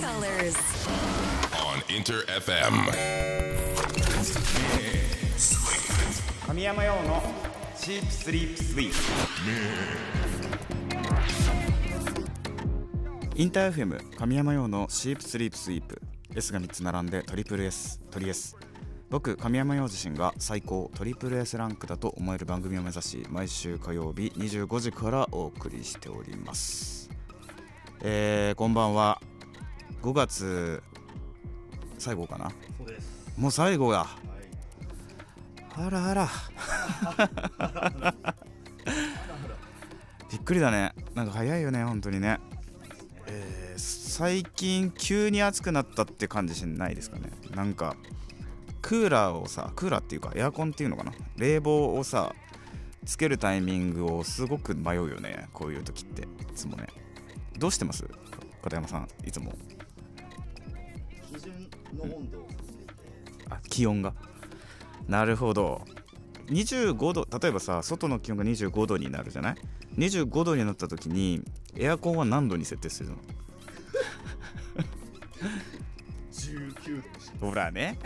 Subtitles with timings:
[0.00, 0.56] colors.
[1.52, 2.72] on Inter FM.
[6.46, 7.22] 神山用の
[7.76, 8.96] シープスリープスイープ
[13.36, 16.00] インター FM 神山用のシープスリープスイープ
[16.34, 18.56] S が3つ並んでトリプル S トリ S
[19.10, 27.10] 僕神山用自身が最高トリプル S ランクだと思える番組を目指し毎週火曜日25時からお送りしております。
[28.02, 29.20] えー、こんばんは
[30.02, 30.82] 5月
[31.98, 32.50] 最後かな？
[33.36, 34.08] もう最後やはい。
[35.86, 36.28] あらあら。
[40.30, 40.94] びっくりだね。
[41.14, 42.38] なんか早いよね本当にね。
[43.26, 43.60] えー
[44.10, 47.30] 最近急に暑くなったって感じしないですかね？
[47.54, 47.96] なんか
[48.82, 51.12] クーラーをさクーラーっていうかエアコンっていうのかな？
[51.36, 52.34] 冷房をさ
[53.06, 56.22] つけるタイミングをすごく迷うよねこういう時って。
[56.22, 56.88] いつもね。
[57.56, 58.04] どうしてます？
[58.62, 59.54] 片山さんいつも
[61.94, 62.48] の温度を
[63.50, 64.14] あ気温が
[65.08, 65.82] なるほど
[66.46, 69.56] 25度例えばさ外の気温が25度になるじゃない
[69.96, 71.42] ？25度になった時に
[71.76, 73.16] エアコンは何度に設定するの
[76.32, 77.38] ？19度にして。
[77.40, 77.98] ほらね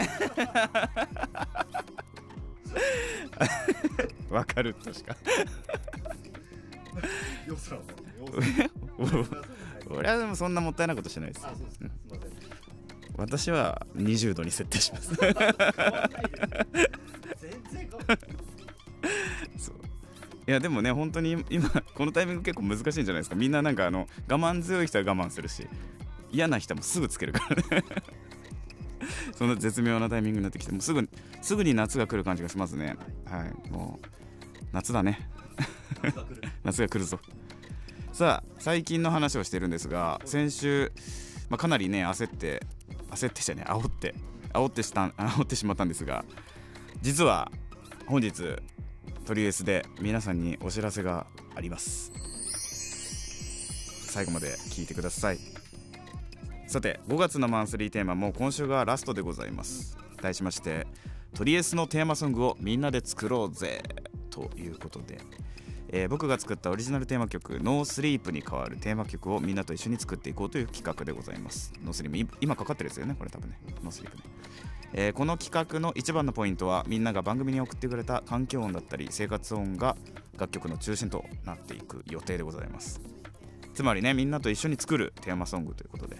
[4.31, 5.17] わかるとしか
[7.47, 7.87] よさはも
[8.37, 8.71] うね。
[8.99, 9.45] よさは。
[9.91, 11.77] 俺はでもそんなもったいないことしないですあ、そうです。
[11.77, 12.03] すみません。
[13.17, 15.27] 私は20度に設定しますいです。
[15.27, 15.37] 全
[17.71, 18.19] 然変わんない。
[19.59, 19.75] そう
[20.47, 25.67] いやでもね本当に今このタイミング結構難しいんじゃないですかみんななんかあの我慢強い人は我慢するし
[26.31, 27.84] 嫌な人もすぐつけるからね
[29.37, 31.09] そんな絶妙なタイミングになってきてもうすぐ
[31.41, 34.06] すぐに夏が来る感じがしますねはいもう
[34.73, 35.31] 夏だね
[36.03, 36.43] 夏が来る。
[36.65, 37.19] 夏が来るぞ
[38.12, 40.93] さあ最近の話をしてるんですが先週、
[41.49, 42.62] まあ、かなりね焦って
[43.15, 43.65] 焦ってじゃね。
[43.67, 44.15] 煽って。
[44.55, 46.25] 煽ってした 煽ってしまったんですが
[47.03, 47.50] 実は
[48.06, 48.33] 本日
[49.27, 52.12] トリエスで皆さんにお知らせがあります。
[54.06, 55.38] 最後まで聞いてください。
[56.66, 59.97] さて5月のマンスリーテーマも今週がラストでございます。
[60.21, 60.87] 題しまして
[61.34, 63.83] トリエスのテーマソングをみんなで作ろうぜ。
[64.31, 65.19] ということで。
[65.89, 71.72] えー僕が作ったオリジナルテーマ曲「No Sleep に代わるテーマ曲をみんなと一緒に作っていこうという企画でございます。
[71.84, 73.59] No Sleep 今かかってるやつよねこれ多分ね。
[73.82, 74.23] No Sleep ね。
[74.94, 79.97] えーこの企画の一番のポイントはみんなが番組に送ってくれた環境音だったり生活音が
[80.39, 83.00] 楽曲の中心となっていく予定でございます。
[83.75, 86.17] つまりねみんなと一緒に作るテーマソングということで、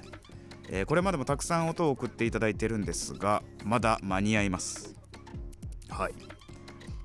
[0.69, 4.95] えーこれまでもたくさん音を送っていただいてるんですがまだ間に合います。
[5.89, 6.15] はい。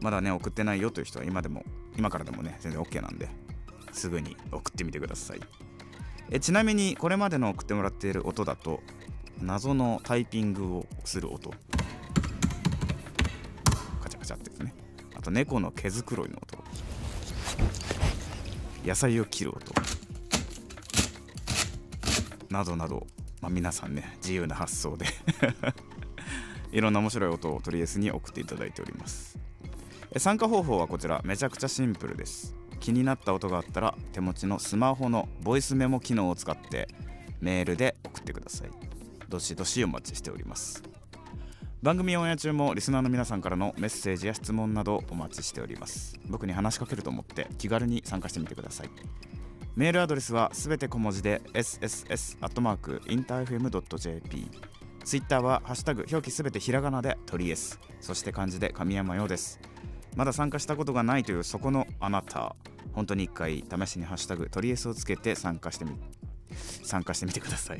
[0.01, 1.63] まだね送ってないよという人は今でも
[1.99, 3.27] 今からでもね全然 OK なんで
[3.91, 5.41] すぐに送ってみてください。
[6.31, 8.81] えちなみにこれまでの送ってもらっている音だと
[9.41, 11.49] 謎のタイピングをする音。
[14.01, 14.73] カチャカチャってですね。
[15.13, 16.63] あと猫の毛づくろいの音。
[18.85, 19.73] 野菜を切る音。
[22.49, 23.07] などなど、
[23.41, 25.05] まあ、皆さんね自由な発想で。
[26.71, 29.48] いろんな面白い音をとりあえずに送っていただいております。
[30.17, 31.21] 参加方法はこちら。
[31.23, 32.55] めちゃくちゃシンプルです。
[32.79, 36.87] 気になった音があったら手持ちのスマホのボイスメモ機能を使って
[37.41, 38.69] メールで送ってください。
[39.27, 40.81] どしどしお待ちしております。
[41.83, 46.19] 番組オンエア中もリスナーの皆さんからのメッセージや質問などお待ちしております。
[46.27, 48.89] 僕に話しかけると思って気軽に参加してみてください。
[49.75, 54.51] メールアドレスはすべて小文字で sss.interfm.jp
[55.05, 57.79] ツイッターはハッシュタグ表記すべてひらがなでトリエス。
[58.01, 59.59] そして漢字で神山用です。
[60.15, 62.55] まだ参加したことがないというそこのあなた。
[62.93, 65.91] 本当に一回試しにハッシュタグトリエスをつけて参加してみ
[66.83, 67.79] 参加してみてください。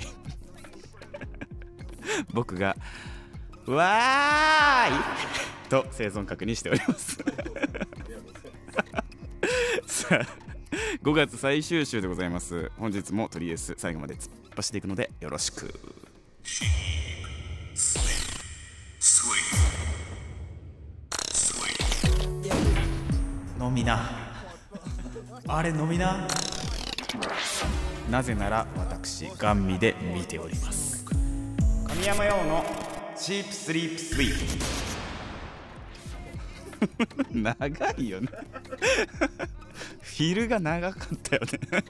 [2.34, 2.78] 僕が
[3.66, 4.96] わー
[5.68, 5.70] い！
[5.70, 7.18] と生存確認しております。
[9.88, 10.26] さあ
[11.04, 12.72] 5月最終週でございます。
[12.78, 15.74] 本日もとりあえず最後まで突っ走っていくのでよろしく。
[23.80, 24.10] みな。
[25.48, 26.28] あれ飲みな。
[28.12, 31.06] なぜなら私ガン見で見ております。
[31.88, 32.66] 神山用の
[33.16, 34.34] チープスリープスイー
[37.32, 38.28] プ 長いよね。
[40.02, 41.84] フィルが長かったよね。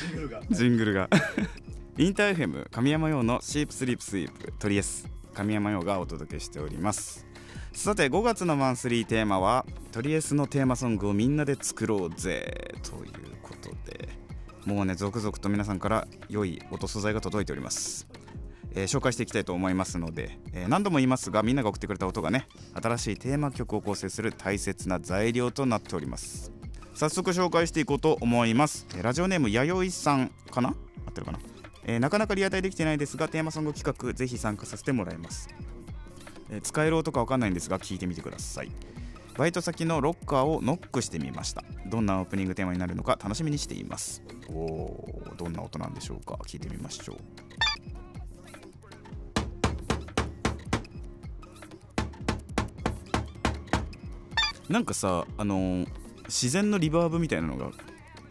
[0.00, 0.42] ジングルが。
[0.50, 1.10] ジングルが。
[1.98, 5.06] インター FM 神山用のシープスリープスイープトリエス。
[5.34, 7.26] 神山用がお届けしております
[7.76, 13.12] さて5月のマンスリーテーマはトリエスのテーマソングをみんなで作ろうぜという
[13.42, 14.08] ことで。
[14.64, 18.08] もうね続々と皆さんから良い音素材が届いております、
[18.72, 26.50] えー紹介していきたいと思いますので、えー何度も言いますがみんなが送ってくれた音がね新しいテーマ曲を構成する大切な材料となっております。
[26.94, 28.86] 早速紹介していこうと思います。
[28.96, 30.70] えーラジオネームやよいさんかな？
[30.70, 31.38] 合ってるかな、
[31.84, 35.48] えーなかなかリアタイできてないですがテーマソング企画ぜひ参加させてもらいます、
[36.50, 38.70] えー使える音かわかんないんですが聞いてみてください。
[39.36, 41.62] バイト先のロッカーをノックしてみました。
[41.86, 44.22] どんなオープニングテーマになるのか楽しみにしています。
[44.48, 46.38] おおどんな音なんでしょうか。
[46.46, 47.16] 聞いてみましょう。
[54.72, 55.88] なんかさあのー
[56.28, 57.70] 自然のリバーブみたいなのが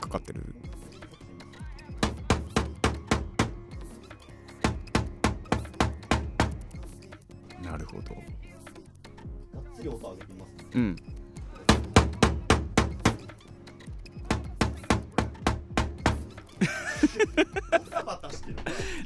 [0.02, 0.55] かかってる
[10.76, 10.96] うん。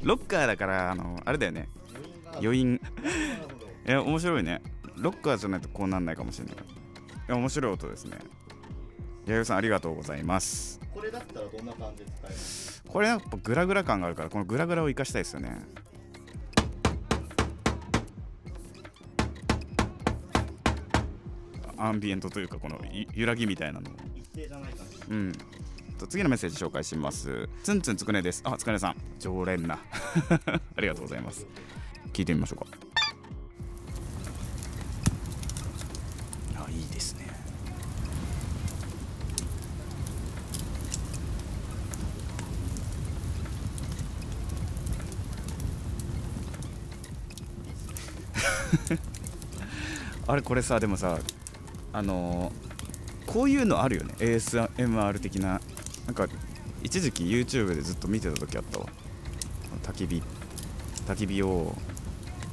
[0.02, 1.68] ロッカーだからあのあれだよね。
[2.42, 2.76] 余韻。
[2.78, 4.62] がある余韻なるほどいや面白いね。
[4.96, 6.54] ロッカーじゃないとこうなんないかもしれない。
[6.54, 6.58] い
[7.28, 8.18] や面白い音ですね。
[9.26, 10.80] 弥生さんありがとうございます。
[10.92, 12.82] これだったらどんな感じで使えます？
[12.88, 15.62] これやっぱグラグラ感があるからこのグラグラを生かしたいですよね
[21.80, 23.90] アンビエントというかこのゆ揺らぎみたいなの。
[23.90, 25.32] を一定じゃない感じうん。
[25.98, 27.48] と次のメッセージ紹介します。
[27.62, 28.42] ツンツンつくねです。
[28.44, 28.96] あつくねさん。
[29.18, 29.78] 常連な。
[30.76, 31.46] ありがとうございます。
[32.12, 32.66] 聞いてみましょうか。
[36.66, 37.26] あいいですね。
[50.28, 51.18] あれこれさでもさ
[51.92, 52.70] あのー
[53.30, 54.12] こういうのあるよね。
[54.18, 55.60] ASMR 的な。
[56.06, 56.26] なんか
[56.82, 58.86] 一時期 YouTube でずっと見てた時あったわ。
[59.84, 60.22] 焚き火。
[61.06, 61.76] 焚き火を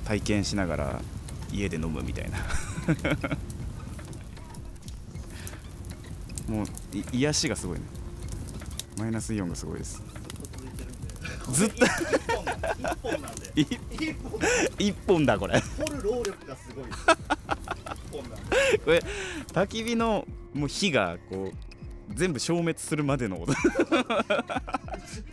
[0.06, 1.01] 体験しながら
[1.51, 2.38] 家で飲むみたいな。
[6.56, 7.86] もうい癒しがすごいね。
[9.00, 10.00] マイナスイオンがすごいです。
[11.54, 11.86] ずっと。
[11.86, 11.92] 一
[13.01, 13.51] 本なんで。
[14.78, 15.25] 一本。
[15.25, 15.60] だこれ。
[15.60, 16.86] 掘る労力がすごい
[18.84, 19.02] これ
[19.48, 23.54] 焚き火のもう火がこう全部消滅するまでの音。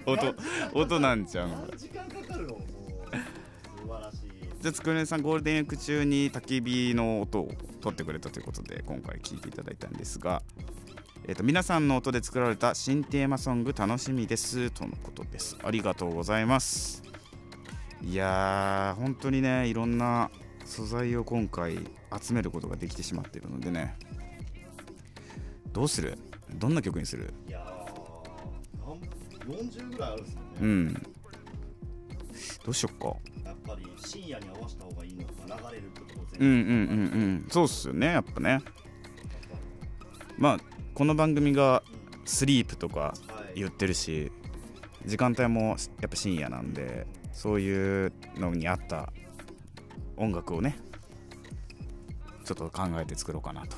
[0.07, 0.35] 音
[0.73, 1.69] 音なんちゃうの。
[1.77, 2.59] 時間かかるの
[4.61, 7.51] じゃあつくねさんゴールデンウィーク中に焚き火の音を
[7.83, 10.43] 取ってくれたということで今回聞いていただいたんですが、
[11.29, 15.59] えー、と皆さんの音で作られた新テーマソング楽しみですとのことです。
[15.63, 17.03] ありがとうございます。
[18.03, 20.31] いやー本当にねいろんな
[20.65, 21.79] 素材を今回
[22.21, 23.97] 集めることができてしまっているのでね。
[25.73, 26.19] どうする？
[26.55, 27.35] どんな曲にする？
[27.49, 29.01] いやーなん
[29.57, 30.95] 40ぐらいあるんですよね、うん。
[30.95, 31.01] ど
[32.69, 33.17] うしよっか。
[33.45, 35.33] やっぱり深夜に合わせた方がいいのか
[35.71, 37.47] 流れる曲をうん全部、うんうんうん。
[37.51, 38.61] そうっすよねやっぱね。
[40.39, 40.59] まあ
[40.95, 41.83] この番組が
[42.25, 43.15] スリープとかは
[43.55, 43.61] い。
[43.61, 44.33] 言ってるし
[45.07, 49.13] 時間帯もやっぱ深夜なんでそういうのに合った
[50.17, 50.77] 音楽をね
[52.45, 53.77] ちょっと考えて作ろうかなと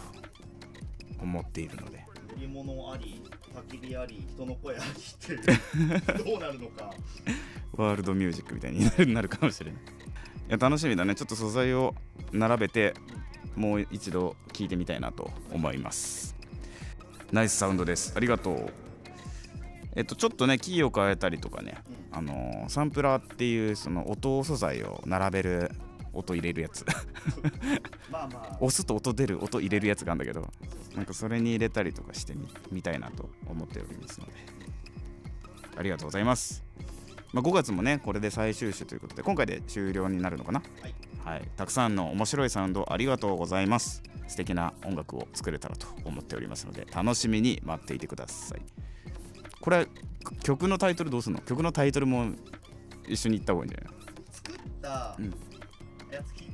[1.21, 2.05] 思っているので。
[2.35, 3.23] 乗り物あり
[3.71, 5.53] 焚き火あり人の声ありって
[6.23, 6.93] どうなるのか。
[7.73, 9.81] ワールドミュージックみたいになるかもしれない。
[9.81, 9.85] い
[10.49, 11.15] や楽しみだね。
[11.15, 11.95] ちょっと素材を
[12.33, 12.95] 並べて
[13.55, 16.37] もう一度聞いてみたいなと思います。
[17.33, 18.13] ナイスサウンドです。
[18.17, 18.73] ありがとう。
[19.95, 21.79] えっとちょっとねキーを変えたりとかね、
[22.13, 25.71] あのーサンプラーっていうその音素材を並べる
[26.17, 26.85] 音入れるやつ。
[28.11, 28.57] まあまあ。
[28.57, 30.49] 押すと音出る音入れるやつがあるんだけど
[30.95, 34.33] なんかそれに入れたりとかしてみみたいなと思っておりますので。
[35.79, 36.65] ありがとうございます、
[37.35, 40.63] まあ、5月もねこれで最終週ということで今回で終了になるのかな？
[40.81, 40.95] はい。
[41.23, 44.03] はい、たくさんの面白いサウンドありがとうございます。
[44.27, 48.63] 素敵な音楽を作れたらと思っておりますので楽しみに待っていてください。
[49.61, 49.87] これ
[50.43, 51.43] 曲のタイトルどうするの？
[51.43, 52.33] 曲のタイトルも
[53.07, 53.95] 一緒に言った方がいいんじゃない？
[54.33, 55.35] 作ったうん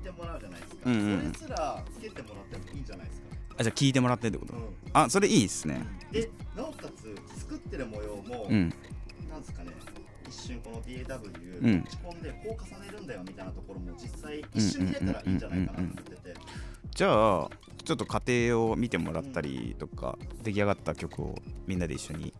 [0.02, 1.32] てもらうじゃないですか、うんうんうん。
[1.34, 3.26] それすらつけてもらってもいいんじゃないですか、
[3.58, 4.56] あじゃあ聞いてもらってってこと、う
[4.92, 5.74] あそれいいっすね。
[6.10, 8.72] ん、でなおかつ作ってる模様も、うん。
[9.30, 9.72] なんですかね
[10.28, 11.80] 一瞬この DAW うん。
[11.80, 16.34] 打ち込んでこう重ねるんだよみたいなところも実際一瞬入れたらいいんじゃないかなと思ってて。
[16.94, 17.50] じゃあ
[17.84, 21.34] ちょっと過程を見てもらったりとか、出来上がった曲を
[21.66, 22.32] みんなで一緒に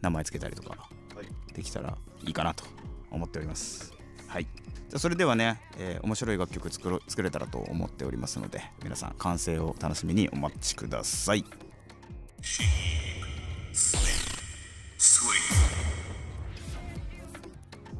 [0.00, 1.54] 名前つけたりとかはい。
[1.54, 2.64] できたらいいかなと
[3.10, 3.95] 思っております
[4.28, 4.46] はい。
[4.88, 11.44] じゃそれではね、えー面白い楽曲作ろ作れたらと思っておりますので皆さん完成を楽しみにお待ちください。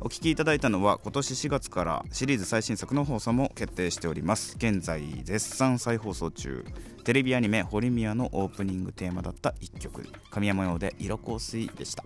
[0.01, 4.55] お聞きいただいたのは今年4月からシリーズ最新作の放送も決定しております。
[4.57, 6.65] 現在絶賛再放送中。
[7.03, 10.07] テレビアニメ「ホリミア」のオープニングテーマだった1曲。
[10.31, 12.05] 神山用で「色香水」でした。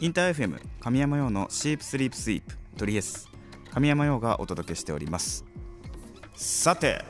[0.00, 3.28] インター FM 神山用の「シープスリープスイープ」トリエス
[3.72, 5.44] 神山用がお届けしております。
[6.34, 7.04] さて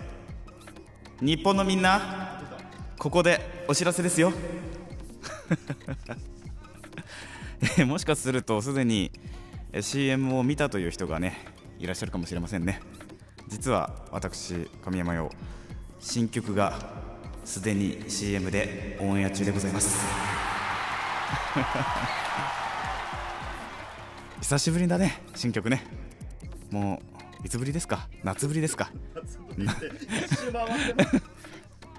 [1.21, 2.43] 日本のみんな
[2.99, 4.33] ここでお知らせですよ。
[7.87, 9.11] もしかするとすでに
[9.73, 11.39] え CM を見たという人がね
[11.79, 12.81] いらっしゃるかもしれませんね。
[13.49, 15.31] 実は私神山よ
[15.99, 16.75] 新曲が
[17.45, 19.99] すでに CM でオンエア中でございます。
[24.51, 25.85] 久しぶりだね新曲ね。
[26.73, 27.01] も
[27.45, 28.09] ういつぶりですか？
[28.25, 28.91] 夏ぶりですか？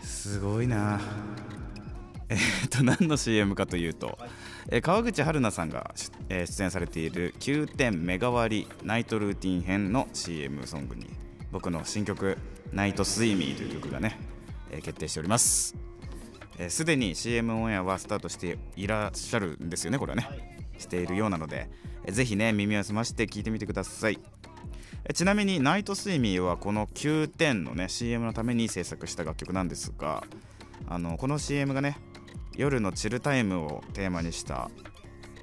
[0.03, 0.19] す。
[0.33, 0.39] す。
[0.43, 0.99] ごいな。
[2.27, 4.17] えーっと何の CM かというと、
[4.69, 11.07] えー川口春奈さんが、しえー出演されている9点メガ割りナイトルーティン編の CM ソングに
[11.53, 12.37] 僕の新曲
[12.73, 14.19] 「ナイトスイミー」という曲がね、
[14.71, 15.73] えー決定しております。
[16.57, 20.27] えーすで、に CM オンエアはスタートしていらっしゃるんですよねこれはね、
[20.77, 24.19] しているようなので、えーぜひね耳を澄まして聞いてみてください。
[25.03, 30.23] えちなみにナイトスイミーはこの9点のね CM のために制作した楽曲なんですが
[30.87, 31.97] あのこの CM がね
[32.55, 34.69] 夜のチルタイムをテーマにした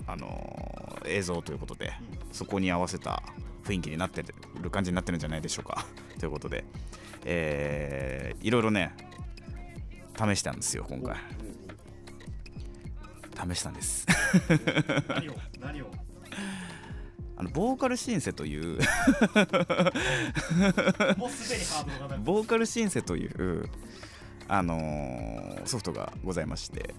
[0.06, 1.92] あのー映像ということで
[2.32, 3.22] そこに合わせた
[3.64, 4.22] 雰囲気になって
[4.60, 5.86] る感じになってるんじゃないでしょうか。
[6.18, 6.64] ということで、
[7.24, 8.94] えーいろいろね
[10.16, 11.16] 試したんですよ今回。
[13.54, 14.06] 試したんです。
[15.08, 15.34] 何を？
[15.60, 15.90] 何を？
[17.38, 18.78] あのボーカルシンセという
[22.24, 23.70] ボーカルシンセという、
[24.48, 26.94] あのーソフトがございまして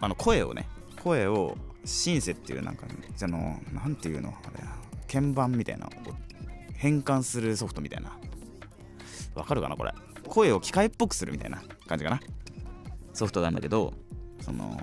[0.00, 0.68] あの声をね
[1.02, 4.64] 声をシンセっていうなんか、ね、そのなんていうのあれ
[5.12, 5.88] 鍵盤みたいな
[6.74, 8.16] 変換するソフトみたいな。
[9.34, 9.92] わかるかなこれ。
[10.26, 12.20] 声を機械っぽくするみたいな感じかな。
[13.12, 13.92] ソフトがあるんだけど
[14.40, 14.78] その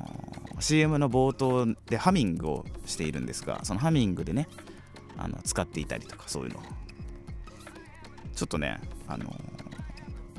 [0.60, 4.48] CM の冒頭でハミングをしているんですがそのハミングでね
[5.18, 6.62] あの使っていたりとかそういうの。
[8.36, 9.36] ちょっとねあの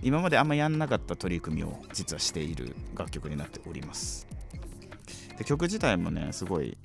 [0.02, 4.26] 今まであんまやんなかった取り組みを実はしている楽曲になっております。
[5.36, 6.78] で曲自体もねすごい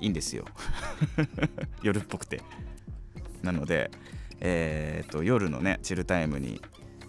[0.00, 0.44] いいんですよ。
[1.82, 2.42] 夜っぽくて。
[3.42, 3.90] なので
[4.40, 6.60] えー、と夜のねチルタイムに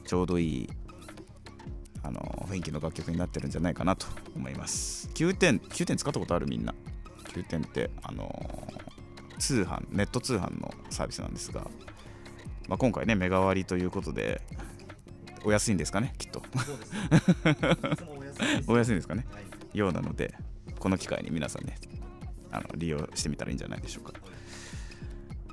[0.05, 0.69] ちょうどいい
[2.03, 5.10] あの雰囲気の楽曲になってるんじゃないかなと思います。
[5.15, 6.74] 9点9点使ったことあるみんな。
[7.34, 8.29] 9点ってあの
[9.39, 11.61] 通販ネット通販のサービスなんですが、
[12.67, 14.41] まあ、今回ねメガ割りということで
[15.43, 16.41] お安いんですかねきっと。
[18.67, 19.25] お安いんですかね？
[19.31, 19.77] はい。
[19.77, 20.33] ようなので
[20.79, 21.77] この機会に皆さんね
[22.51, 24.13] あの利用してみたらいいんじゃないでしょうか。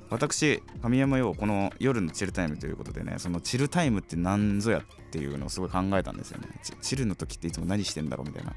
[0.09, 6.47] 私神山陽この夜のチルタイムということでねそのチルタイムって何ぞやっていうのをすごい考えたんですよね。
[6.61, 8.53] チチルの時っていつも何してんだろうみたいな。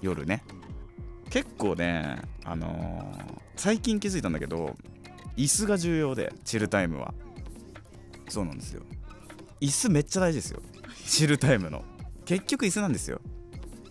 [0.00, 0.42] 夜ね
[1.32, 4.76] 結構ねあのー最近気づいたんだけど
[5.36, 7.14] 椅子が重要でチルタイムは。
[8.28, 8.82] そうなんですよ。
[9.60, 10.60] 椅子めっちゃ大事ですよ。
[11.06, 11.84] チルタイムの。
[12.24, 13.20] 結局椅子なんですよ。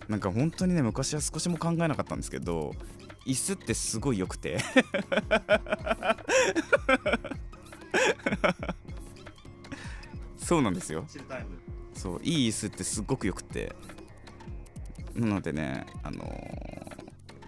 [0.08, 2.74] なんか本当にね昔は少しも考えなかったんですけど
[3.26, 4.60] 椅子ってすごい良くて。
[10.38, 11.06] そうなんですよ。
[11.08, 11.58] チルタイム。
[11.94, 13.76] そういい椅子ってすっごくよくて。
[15.16, 16.71] なのでねあのー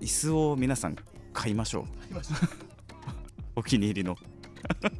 [0.03, 0.97] 椅子を皆さん
[1.31, 1.85] 買いましょう。
[3.55, 4.17] お気に入りの。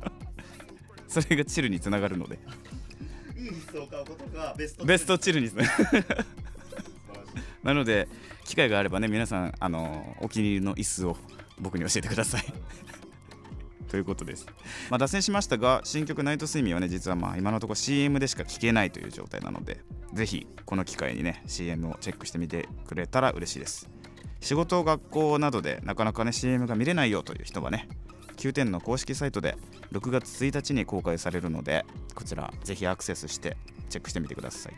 [1.10, 2.40] それがチルにつながるので。
[3.36, 5.64] いい椅子を買うことがベストベストチルにつな
[7.64, 8.08] なので
[8.46, 11.18] 機会があればね皆さんあのお気に入りの椅子を
[11.60, 12.46] 僕に教えてください。
[13.90, 14.48] ということです、
[14.90, 19.82] まあ、脱線しましたが新曲「ナイトスイミー」はね実はまあ今のところ CM でしか聴けないという状態なので
[20.14, 23.88] ぜひこの機会にね CM をチェックしてみてくれたら嬉しいです
[24.44, 27.88] 仕事学校などでなかなかね CM が見れないよという人はね
[28.36, 29.56] 9点の公式サイトで
[29.94, 33.56] 6月1日に公開されるのでこちらぜひアクセスして
[33.90, 34.74] チェックしてみてください。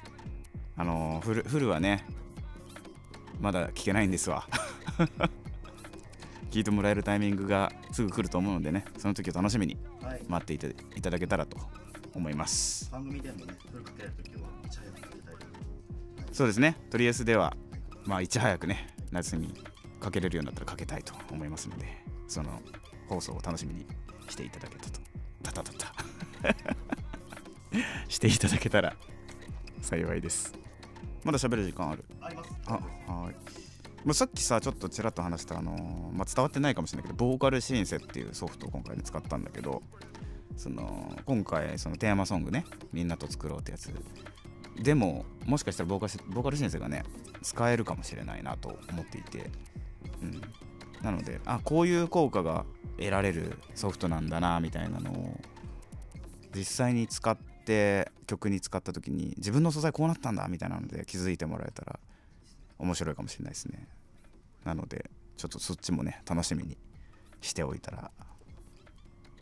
[0.78, 2.06] あのーフルフルはね
[3.40, 4.48] まだ聞けないんですわ。
[6.52, 10.22] 聞いてもらえるタイミングがすぐ来ると思うのでねその時を楽しみにはい。
[10.28, 11.58] 待っていていただけたらと
[12.14, 12.92] 思います。
[12.92, 14.96] 番組でもねフルかけるときはいち早く
[16.32, 16.78] そうですね。
[16.92, 17.58] とりあえずでは
[18.06, 19.54] まあいち早くね夏に
[20.00, 21.86] かけれるようになったらかけたいと思いますので
[22.28, 22.62] その
[23.08, 23.86] 放送を楽しみに
[24.30, 25.00] していただけたと。
[25.44, 25.94] たたたた。
[28.10, 28.96] していただけたら
[29.82, 30.54] 幸いです。
[31.24, 32.04] まだ喋る時間ある？
[32.20, 32.52] あります。
[32.66, 33.36] あはい。
[34.04, 39.82] まあ、さっきさちょっとちらっと話したあのーまあ、伝わってないかもしれないけどボーカルシンセっていうソフトを今回ね使ったんだけど
[40.56, 43.90] その今回そのテーマソングねみんなと作ろうってやつ
[44.76, 47.04] でももしかしたらボーカルボーカルシンセがね
[47.42, 49.50] 使えるかもしれないなと思っていて、
[50.22, 50.42] うん、
[51.02, 52.66] なのであこういう効果が
[52.98, 55.40] 得られるソフトなんだなみたいなのを
[56.56, 62.00] 実際に使って曲に使った時に自分の素材こうなったんだみたいなので気づいてもらえたら
[62.80, 63.88] 面白いかもしれないですね。
[64.64, 66.78] なのでちょっとそっちもね楽しみに
[67.42, 68.12] しておいたら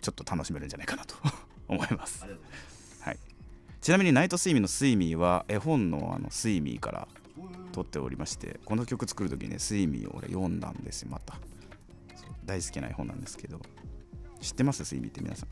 [0.02, 1.16] ちょっと楽しめるんじゃないかなと
[1.68, 2.26] 思います。
[3.84, 7.08] ちなみにナイトスイミーのスイミーは絵本のあのスイミーから
[7.74, 11.36] 撮っておりましてこの曲作る時にねスイミーを俺読んだんですよまた。
[12.46, 13.60] 大好きな絵本なんですけど
[14.40, 14.86] 知ってます？
[14.86, 15.50] スイミーって皆さん。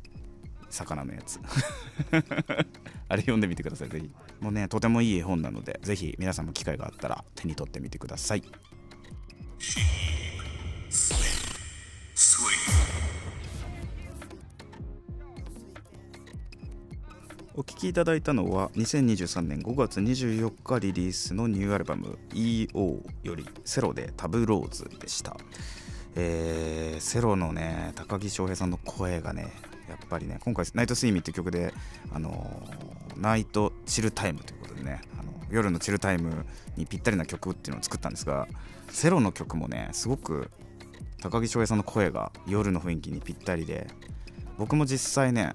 [0.69, 1.41] 魚のやつ。
[3.09, 4.09] あれ読んでみてくださいぜひ。
[4.39, 8.43] もうねとてもいい絵本なのでぜひ皆さんも機会があったら手に取ってみてください。
[17.61, 25.37] お聴きいただいたのは2023年5月24日リリースのニューアルバム EO よりセロでタブローズでした、
[26.15, 29.53] えーセロのね高木翔平さんの声がね
[29.87, 31.71] やっぱりね今回「ナイトスイミー」っていう曲で、
[32.11, 36.43] あのーナイトチルタイムということでねあの夜のチルタイム
[36.77, 38.47] にぴったりな曲っていうのを作ったんですが
[38.89, 40.49] セロの曲もねすごく
[41.21, 43.85] 高木翔平さんの声が夜の雰囲気にぴったりで
[44.57, 45.53] 僕も実際ね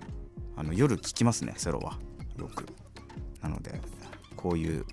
[0.56, 1.98] あの夜聴きますねセロは。
[2.38, 2.66] よく
[3.42, 3.80] なので
[4.36, 4.84] こういう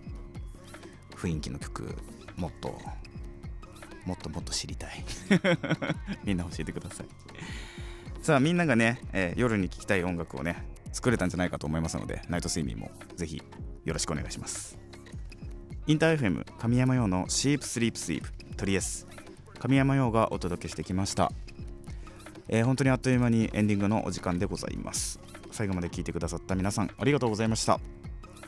[1.15, 1.95] 雰囲気の曲
[2.37, 2.77] もっと
[4.05, 5.03] もっともっと知りたい。
[6.23, 7.07] みんな教えてください。
[8.21, 13.41] さあみんながね、えー夜に聴きたい音楽をね作れたんじゃないかと思いますのでナイトスイミーもぜひ
[13.83, 14.77] よろしくお願いします。
[15.87, 19.07] インター FM 神山用のシープスリープスイープトリエス。
[19.59, 21.31] 神山用がお届けしてきました。
[22.49, 25.19] えー本当にあっという間にエンディングのお時間でございます。
[25.53, 27.79] 最後まで聞いてくださった皆さんありがとうございました。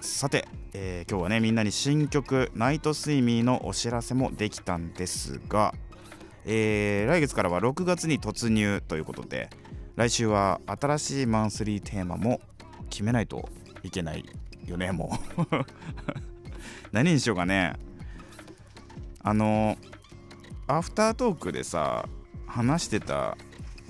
[0.01, 5.73] さて、えー今日はねみんなに新曲「ナイトスイミー」のお知らせもできたんですが、
[6.45, 9.49] えー来月からは6月に突入ということで
[9.95, 12.41] 来週は新しいマンスリーテーマも
[12.89, 13.49] 決めないと
[13.83, 14.25] いけない
[14.65, 15.43] よねもう。
[16.91, 17.73] 何にしようかね。
[19.21, 19.77] あの
[20.67, 22.09] アフタートークでさ
[22.47, 23.37] 話してた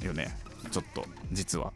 [0.01, 0.38] よね
[0.71, 1.71] ちょっと実は。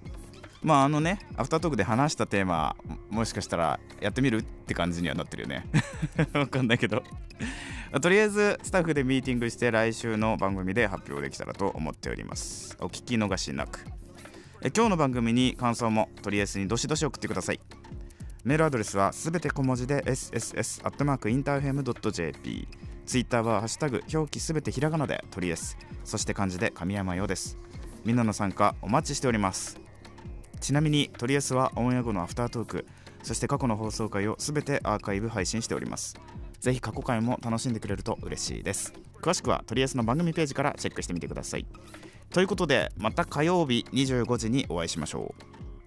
[0.61, 2.75] まああのねアフタートークで話したテーマ
[3.09, 5.65] もしかしたらやってみるって感じにはなってるよね。
[6.33, 7.03] わかんないけど。
[8.01, 12.77] とりあえずスタッフでミーティングして来週の番組で発表できたらと思っております。
[12.79, 13.83] お聞き逃しなく。
[14.61, 17.59] え今日の番組に感想もとりあえずにどしどし送ってください。
[18.43, 22.67] メールアドレスはすべて小文字で sss.interfm.jp
[23.05, 25.77] ツイッターはハッシュタグ表記すべてひらがなでとりあえす。
[26.03, 27.57] そして漢字で神山ようです。
[28.05, 29.88] みんなの参加お待ちしております。
[30.61, 32.85] ちなみにとりえすはオンエア後のアフタートーク
[33.23, 36.17] そして過去の放送回をすべてアーカイブ配信しております。
[36.59, 38.93] ぜひ過去回も楽しんでくれると嬉しいです。
[39.21, 41.65] 詳しくはとりあえずの番組ページからチェックしてみてください。
[42.29, 45.33] ということでまた火曜日25時にお会いしましょ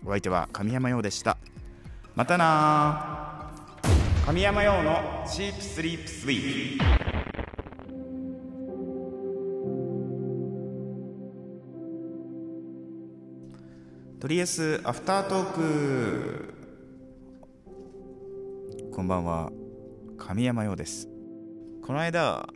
[0.05, 0.09] う。
[0.09, 1.39] お相手は神山陽でした。
[2.15, 3.51] またな
[4.27, 7.02] 神山陽のチープスリープスイープ
[14.23, 16.55] とりあえずアフタートーク。
[18.93, 19.51] こんばんは。
[20.17, 21.09] 神山陽です。
[21.85, 22.49] この間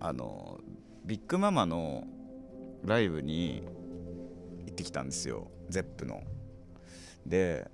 [0.00, 0.58] あの
[1.04, 2.02] ビッグママの
[2.84, 3.62] ライブに
[4.66, 5.46] 行ってきたんですよ。
[5.68, 6.24] ゼップの。
[7.24, 7.70] で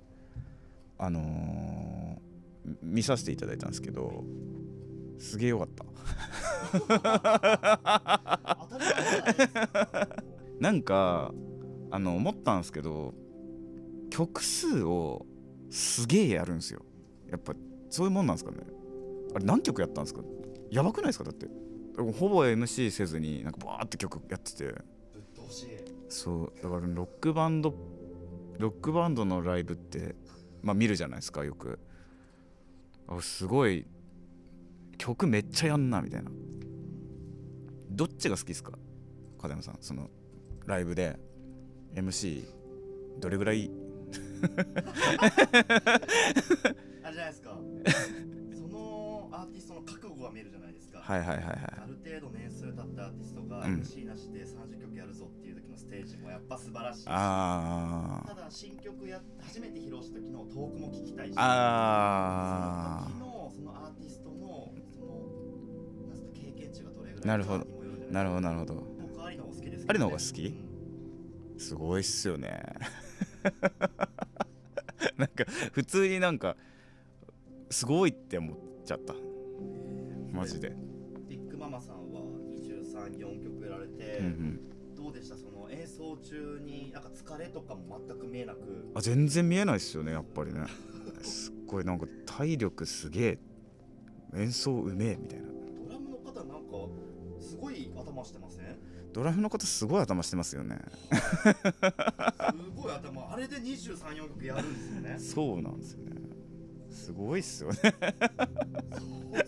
[0.99, 4.23] あのー見させていただいたんですけど
[5.17, 5.85] すげえよかった。
[10.59, 11.33] なんか
[11.89, 13.15] あの思ったんですけど
[14.13, 15.25] 曲数を
[15.71, 16.85] すげえやるんですよ。
[17.31, 17.55] やっぱ
[17.89, 18.57] そういうもんなんですかね。
[19.33, 20.21] あれ何曲やったんですか。
[20.69, 21.47] やばくないですかだって。
[21.97, 24.75] ほぼ MC せずになんかバーって曲やってて。
[26.09, 27.73] そうだからロックバンド
[28.59, 30.13] ロックバンドのライブって
[30.61, 31.79] まあ見るじゃないですかよく。
[33.07, 33.87] あすごい
[34.99, 36.29] 曲めっちゃやんなみたいな。
[37.89, 38.73] どっちが好きですか
[39.41, 39.77] 風山さん。
[39.81, 40.11] その
[40.67, 41.17] ライブで。
[41.95, 42.43] MC
[43.19, 43.69] どれぐらい
[47.03, 47.57] あれじゃないですか。
[48.53, 51.45] そのアーティストの覚悟が見えるじゃないですか、はいはいはいはい。
[51.55, 53.75] ある程度年数経ったアーティストがうん。
[53.81, 57.05] MC なしで30曲やるぞっていう時のステージもやっぱ素晴らしいし。
[57.07, 61.33] あただ新曲や初めて披露した時のトークも聞きたいし。
[61.37, 65.27] ああその時のそのアーティストのその
[66.09, 67.65] なんすか経験値がどれぐなるほど。
[68.11, 68.75] なるほどなるほど。
[69.01, 69.87] 僕アリの方が好きですけどね。
[69.89, 70.45] アリの方が好き？
[70.47, 70.49] う
[71.55, 71.59] ん。
[71.59, 72.63] すごいっすよね
[75.17, 76.55] なんか普通になんか
[77.69, 79.13] すごいって思っちゃった。
[80.31, 80.75] マジで、
[81.27, 82.21] ビッグママさんは
[82.57, 85.37] 234曲やられて、うんうん、どうでした？
[85.37, 88.91] その演奏中になんか疲れとかも全く見えなく。
[88.95, 90.61] あ全然見えないっすよねやっぱりね。
[91.21, 93.39] すっごいなんか体力すげえ。
[94.35, 95.47] 演奏うめえみたいな。
[95.87, 96.89] ドラムの方なんか
[97.39, 98.62] すごい頭してません？
[99.13, 100.79] ドラムの方すごい頭してますよね。
[100.99, 101.11] す
[102.75, 105.19] ごい頭あれで234曲やるんですよね。
[105.19, 106.11] そうなんですよね。
[106.89, 107.75] すごいっすよね。
[107.79, 107.91] そう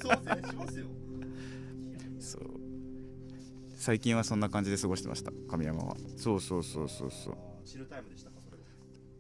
[0.01, 0.86] そうしますよ
[2.19, 2.43] そう
[3.75, 5.95] 最近はそんな感じで過ごしてました神山は。
[6.17, 7.38] そうそうそうそうそう。
[7.65, 8.58] チルタイムでしたかそれ。
[8.58, 8.63] は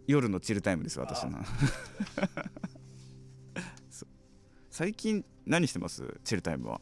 [0.07, 1.39] 夜のチルタイムです私の。
[4.69, 6.03] 最近何してます？
[6.23, 6.81] チルタイムは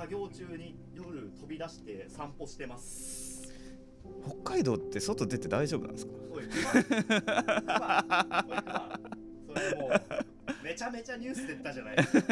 [0.00, 3.52] 作業中に夜飛び出して散歩してます。
[4.42, 6.12] 北海道って外出て大丈夫なんですか？
[6.32, 7.04] おい熊熊
[8.48, 8.98] おい熊
[9.46, 9.92] それもう
[10.64, 12.28] めちゃめちゃニュースで言ったじゃないですか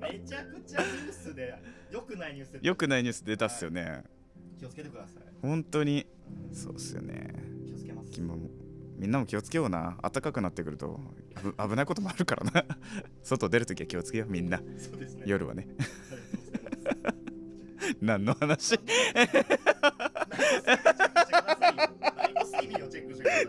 [0.00, 1.54] めちゃくちゃニュースで
[1.90, 4.04] 良くないニュースでよくないニュース出たっすよね
[4.60, 6.06] 気をつけてください本当に
[6.52, 7.34] そうっすよね
[7.66, 8.10] 気をつけます
[8.98, 9.96] みんなも気をつけような。
[10.02, 11.00] 暖かくなってくると
[11.42, 12.64] ぶ危ないこともあるからな。
[13.22, 14.58] 外出るときは気をつけようみんな。
[14.58, 14.64] ね。
[15.26, 15.68] 夜はね。
[18.00, 18.78] 何の話？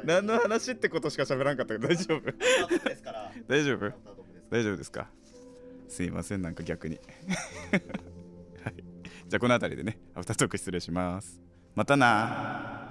[0.03, 2.33] 何の話ってことしか喋らんかったけど大丈夫？
[3.47, 3.91] 大丈夫？
[4.49, 5.10] 大丈夫ですか？
[5.88, 6.99] すいませんなんか逆に。
[8.63, 8.75] はい。
[9.27, 11.41] じゃあこの辺りでねアフタートーク失礼します。
[11.75, 12.87] またな